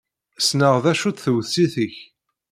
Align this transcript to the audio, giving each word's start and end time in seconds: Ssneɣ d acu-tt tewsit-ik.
Ssneɣ 0.39 0.75
d 0.83 0.85
acu-tt 0.91 1.23
tewsit-ik. 1.25 1.95